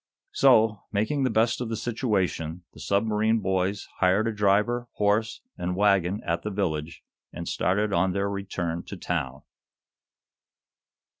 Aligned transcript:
So, 0.31 0.81
making 0.91 1.21
the 1.25 1.29
best 1.29 1.61
of 1.61 1.69
the 1.69 1.75
situation, 1.75 2.63
the 2.73 2.79
submarine 2.79 3.37
boys 3.39 3.87
hired 3.99 4.27
a 4.27 4.31
driver, 4.33 4.87
horse 4.93 5.41
and 5.59 5.75
wagon 5.75 6.23
at 6.23 6.41
the 6.41 6.49
village, 6.49 7.03
and 7.31 7.47
started 7.47 7.93
on 7.93 8.11
their 8.13 8.27
return 8.27 8.81
to 8.85 8.97
town. 8.97 9.43